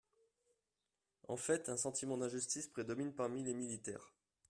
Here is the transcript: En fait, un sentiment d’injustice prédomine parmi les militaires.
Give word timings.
En 1.27 1.37
fait, 1.37 1.69
un 1.69 1.77
sentiment 1.77 2.17
d’injustice 2.17 2.65
prédomine 2.65 3.13
parmi 3.13 3.43
les 3.43 3.53
militaires. 3.53 4.11